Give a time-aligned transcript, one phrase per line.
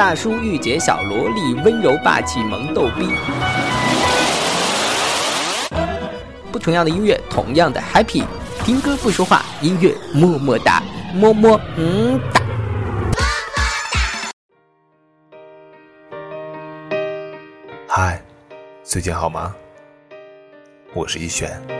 [0.00, 3.06] 大叔、御姐、小萝莉、温柔、霸气、萌逗逼，
[6.50, 8.24] 不同样的音乐，同样的 happy。
[8.64, 10.82] 听歌不说话，音乐么么哒，
[11.12, 12.18] 么么嗯
[13.12, 13.20] 哒。
[17.86, 18.18] 嗨，
[18.82, 19.54] 最近好吗？
[20.94, 21.79] 我是一璇。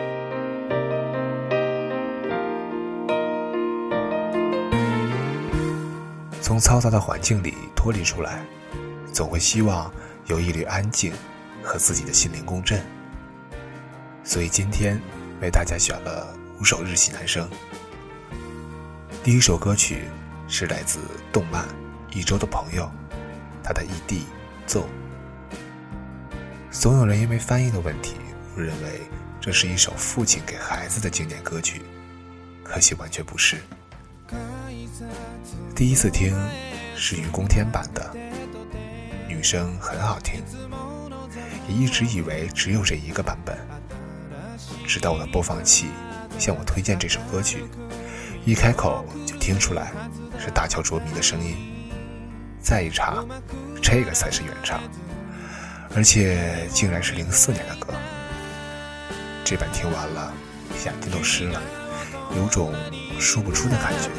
[6.50, 8.44] 从嘈杂的环境里脱离出来，
[9.12, 9.88] 总会希望
[10.26, 11.12] 有一缕安静
[11.62, 12.82] 和自己的心灵共振。
[14.24, 15.00] 所以今天
[15.40, 17.48] 为大家选了五首日系男声。
[19.22, 20.06] 第一首歌曲
[20.48, 20.98] 是来自
[21.32, 21.64] 动漫
[22.16, 22.82] 《一周的朋友》，
[23.62, 24.24] 他的异地
[24.66, 24.80] 奏》。
[26.80, 28.16] 总有人因为翻译的问题
[28.56, 29.00] 误认为
[29.40, 31.80] 这是一首父亲给孩子的经典歌曲，
[32.64, 33.56] 可惜完全不是。
[35.74, 36.36] 第一次听
[36.96, 38.12] 是于公天版的，
[39.28, 40.42] 女声很好听，
[41.68, 43.56] 也一直以为只有这一个版本。
[44.86, 45.86] 直到我的播放器
[46.36, 47.64] 向我推荐这首歌曲，
[48.44, 49.92] 一开口就听出来
[50.38, 51.56] 是大乔卓迷的声音，
[52.60, 53.24] 再一查，
[53.80, 54.80] 这个才是原唱，
[55.94, 57.92] 而且竟然是零四年的歌。
[59.44, 60.32] 这版听完了，
[60.84, 61.62] 眼睛都湿了，
[62.36, 62.74] 有种。
[63.20, 64.10] 说不出的感觉。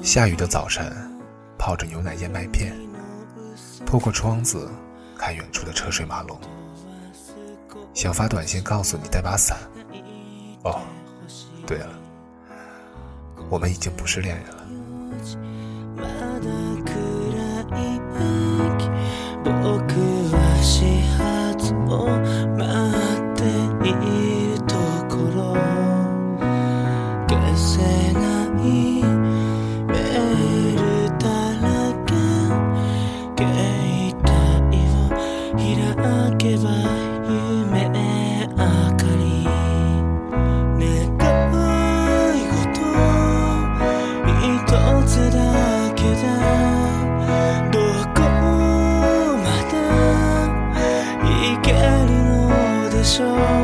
[0.03, 0.91] 下雨的早晨，
[1.59, 2.75] 泡着牛奶燕麦片，
[3.85, 4.67] 透过窗子
[5.17, 6.39] 看远处的车水马龙。
[7.93, 9.59] 想发短信告诉你带把伞。
[10.63, 10.81] 哦，
[11.67, 11.89] 对了，
[13.51, 14.61] 我们已经不是恋人了。
[53.21, 53.60] corazón.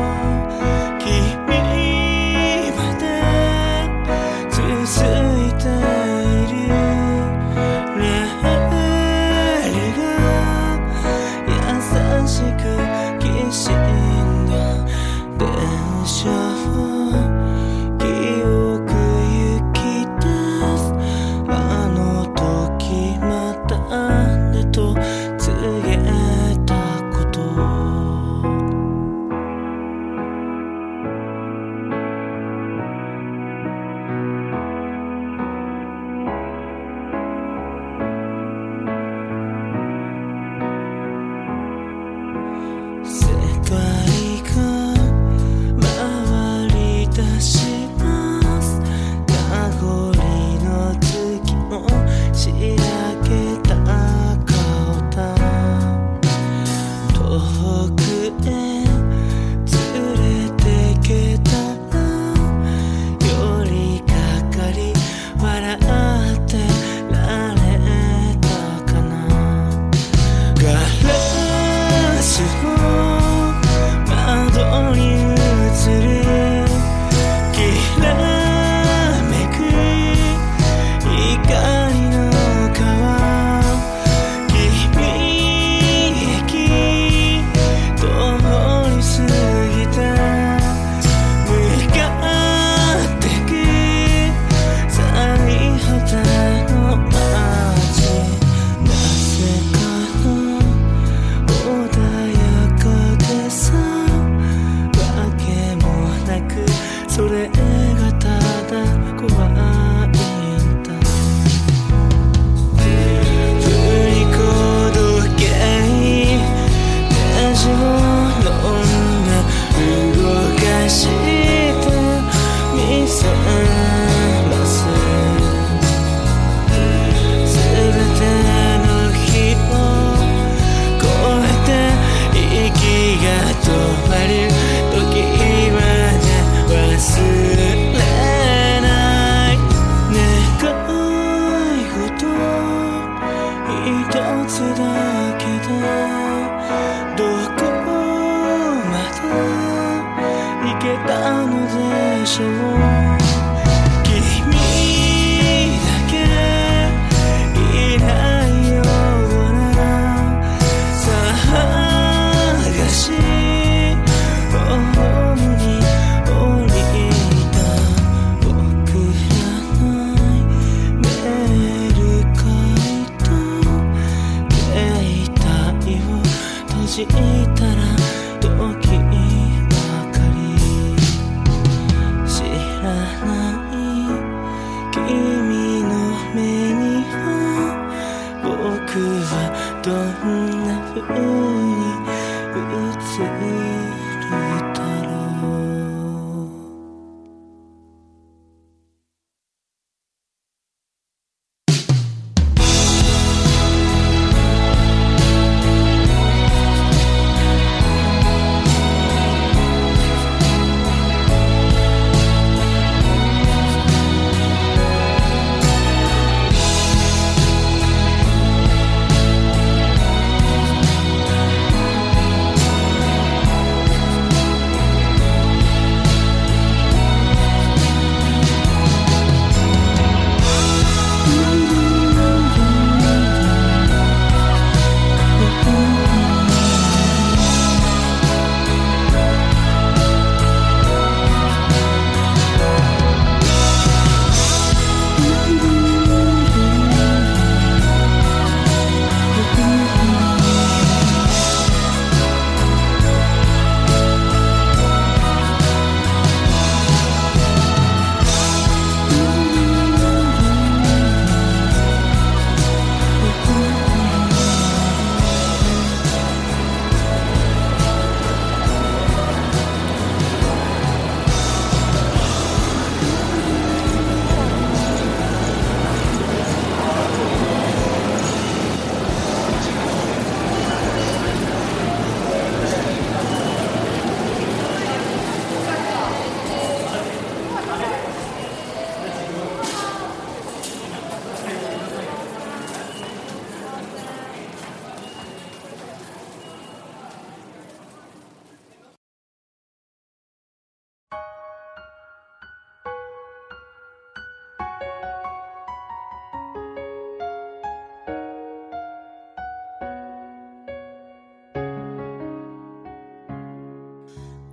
[107.17, 107.66] so that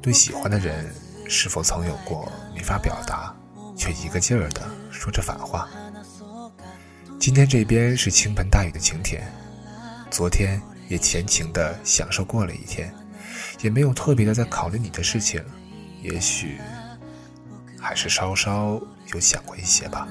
[0.05, 0.85] 对喜欢的人，
[1.27, 3.35] 是否曾有过没法表达，
[3.75, 4.61] 却一个劲儿的
[4.93, 5.67] 说着反话？
[7.19, 9.27] 今天这边是倾盆大雨的晴天，
[10.11, 12.95] 昨天也前情的享受过了一天，
[13.63, 15.43] 也没有特别的在考虑你的事情，
[16.03, 16.61] 也许
[17.81, 18.79] 还是稍稍
[19.15, 20.07] 有想过一些吧。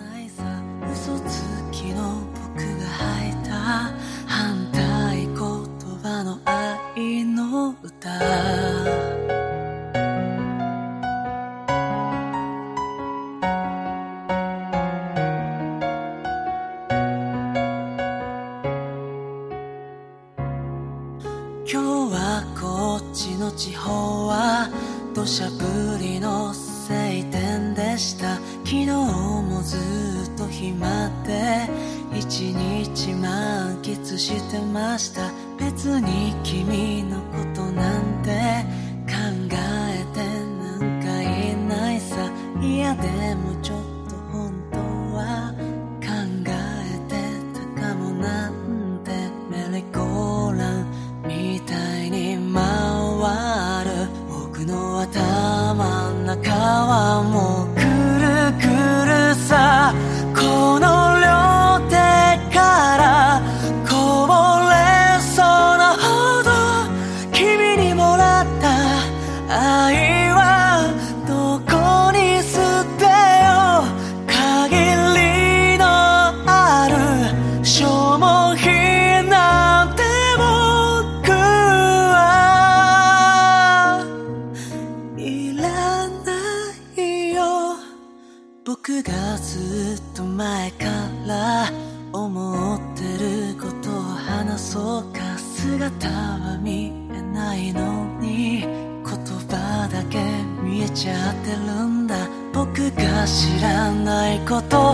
[91.27, 91.69] ら
[92.11, 100.19] 思ってることを話そうか姿は見えないのに言葉だけ
[100.61, 102.15] 見えちゃってるんだ
[102.53, 104.93] 僕が知らないこと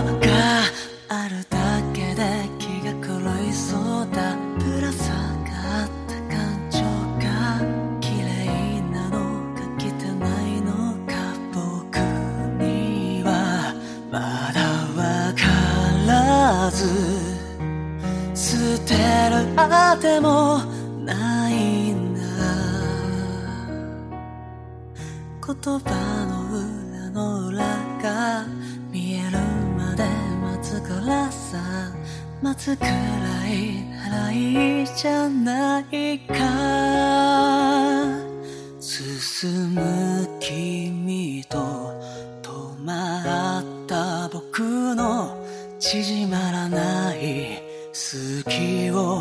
[1.08, 1.59] あるだ
[16.80, 16.88] ず
[18.34, 20.58] 捨てるあても
[21.04, 22.20] ないんだ
[25.46, 25.92] 言葉
[26.26, 27.64] の裏の裏
[28.02, 28.46] が
[28.90, 29.38] 見える
[29.76, 30.04] まで
[30.42, 31.58] 待つからさ
[32.40, 32.88] 待つくら
[33.46, 36.40] いならいいじゃないか
[38.80, 41.58] 進む君と
[42.40, 44.60] 止まった僕
[44.94, 45.39] の
[45.92, 47.60] 縮まらない
[47.92, 49.18] 隙を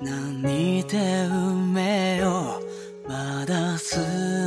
[0.00, 0.44] 何
[0.84, 2.60] て埋めよ
[3.04, 3.98] うまだ素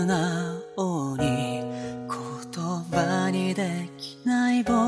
[0.05, 4.81] 直に言葉にできない僕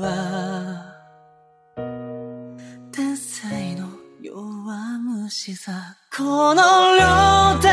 [0.00, 0.96] は
[2.90, 3.88] 天才の
[4.20, 4.34] 弱
[5.28, 6.60] 虫さこの
[7.54, 7.69] 両手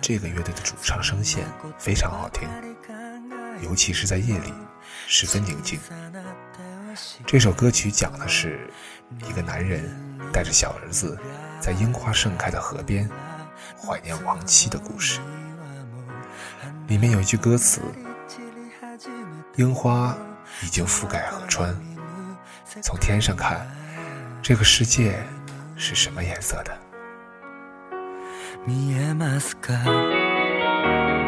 [0.00, 1.44] 这个乐队的主唱声线
[1.78, 2.48] 非常好听，
[3.62, 4.52] 尤其是在夜里，
[5.06, 5.78] 十分宁静。
[7.26, 8.70] 这首歌曲讲的是
[9.28, 9.90] 一个男人
[10.32, 11.18] 带着小儿子
[11.60, 13.08] 在樱花盛开的河边
[13.80, 15.20] 怀念亡妻的故事。
[16.86, 17.80] 里面有一句歌词
[19.56, 20.16] ：“樱花
[20.62, 21.74] 已经覆盖河川，
[22.82, 23.66] 从天上看，
[24.42, 25.14] 这个世界
[25.76, 26.76] 是什么颜色的？”
[28.66, 31.21] 見えますか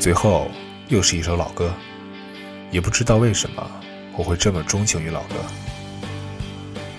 [0.00, 0.50] 最后，
[0.88, 1.70] 又是一首老歌，
[2.70, 3.70] 也不知道为什么
[4.16, 5.34] 我会这么钟情于老歌。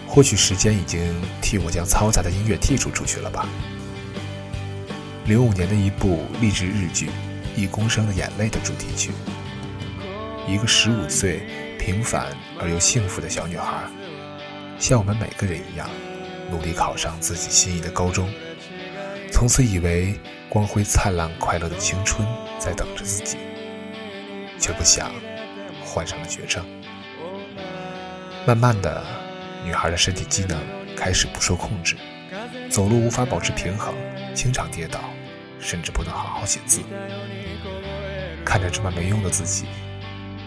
[0.08, 1.12] 或许时间已经
[1.42, 3.50] 替我将嘈杂的音乐剔除出去了吧。
[5.26, 7.08] 零五年的一部励志日剧
[7.56, 9.10] 《一公升的眼泪》的主题曲，
[10.48, 12.28] 一个十五岁平凡
[12.62, 13.84] 而又幸福的小女孩，
[14.78, 15.90] 像我们每个人一样，
[16.52, 18.32] 努力考上自己心仪的高中。
[19.32, 20.14] 从此以为
[20.50, 22.28] 光辉灿烂、快乐的青春
[22.60, 23.38] 在等着自己，
[24.60, 25.10] 却不想
[25.84, 26.64] 患上了绝症。
[28.46, 29.02] 慢慢的，
[29.64, 30.60] 女孩的身体机能
[30.96, 31.96] 开始不受控制，
[32.70, 33.96] 走路无法保持平衡，
[34.34, 35.00] 经常跌倒，
[35.60, 36.82] 甚至不能好好写字。
[38.46, 39.66] 看着这么没用的自己，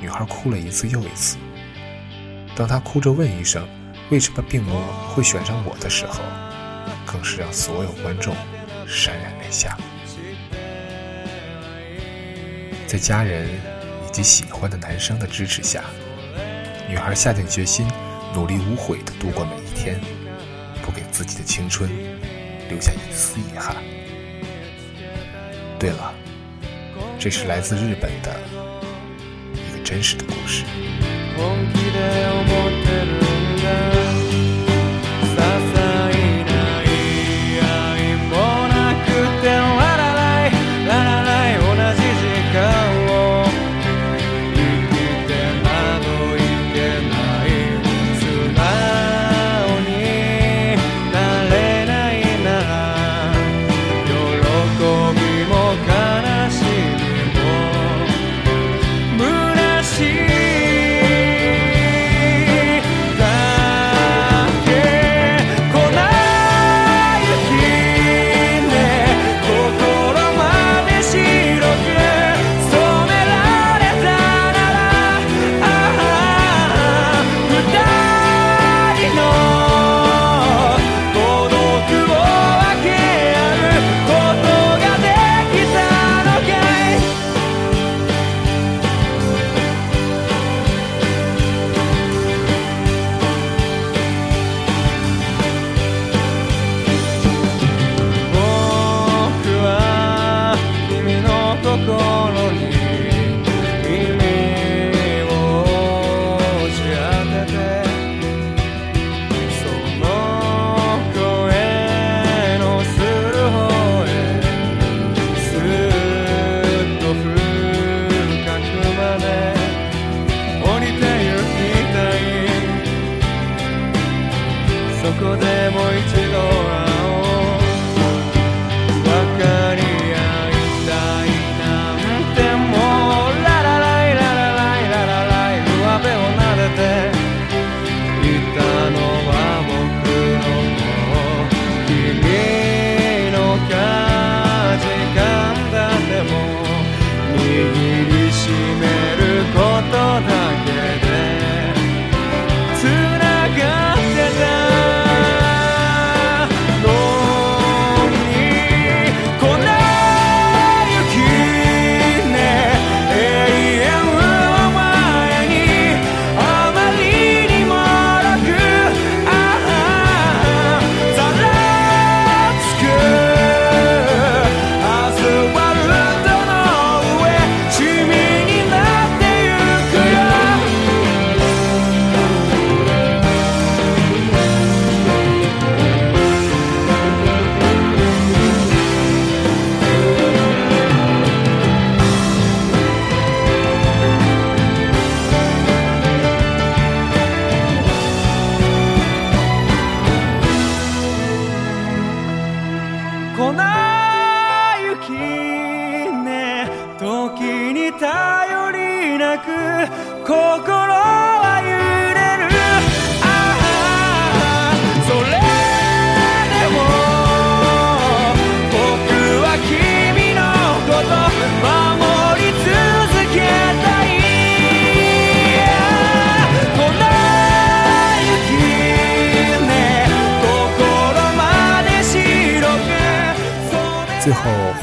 [0.01, 1.39] 女孩哭了一次又一次。
[2.55, 3.67] 当她哭着问医生
[4.11, 6.21] ：“为什么病魔会选上我的时候”，
[7.07, 8.37] 更是让所有观众。
[8.87, 9.77] 潸然泪下，
[12.87, 13.49] 在家人
[14.07, 15.83] 以及喜欢的男生的支持下，
[16.89, 17.87] 女孩下定决心，
[18.35, 19.99] 努力无悔地度过每一天，
[20.83, 21.89] 不给自己的青春
[22.69, 23.77] 留下一丝遗憾。
[25.79, 26.15] 对了，
[27.19, 28.31] 这是来自日本的
[29.55, 30.65] 一个真实的故事。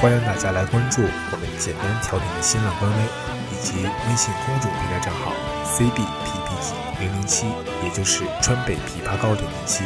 [0.01, 2.97] 欢迎大家来关注我们简单调频的新浪官微，
[3.51, 5.31] 以及微信公众平台账号
[5.63, 7.45] c b p p g 零零七，
[7.83, 9.83] 也就是川北琵琶膏零零七。